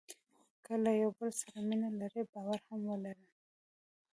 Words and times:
که 0.63 0.73
له 0.83 0.91
یو 1.01 1.11
بل 1.17 1.29
سره 1.41 1.59
مینه 1.67 1.89
لرئ 1.99 2.23
باور 2.31 2.59
هم 2.67 2.81
ولرئ. 2.89 3.27